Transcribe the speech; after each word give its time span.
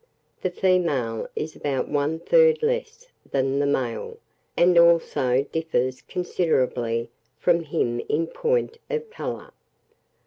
The 0.41 0.49
female 0.49 1.29
is 1.35 1.55
about 1.55 1.87
one 1.87 2.17
third 2.19 2.63
less 2.63 3.05
than 3.29 3.59
the 3.59 3.67
male, 3.67 4.17
and 4.57 4.75
also 4.75 5.43
differs 5.51 6.01
considerably 6.01 7.11
from 7.37 7.61
him 7.65 7.99
in 8.09 8.25
point 8.25 8.79
of 8.89 9.11
colour. 9.11 9.53